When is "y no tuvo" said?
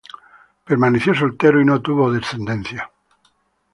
1.61-2.11